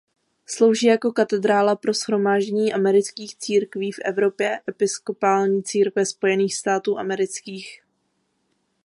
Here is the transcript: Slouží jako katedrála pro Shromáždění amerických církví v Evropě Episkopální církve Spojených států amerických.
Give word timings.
Slouží 0.45 0.87
jako 0.87 1.11
katedrála 1.11 1.75
pro 1.75 1.93
Shromáždění 1.93 2.73
amerických 2.73 3.35
církví 3.37 3.91
v 3.91 3.99
Evropě 4.05 4.59
Episkopální 4.69 5.63
církve 5.63 6.05
Spojených 6.05 6.55
států 6.55 6.99
amerických. 6.99 7.81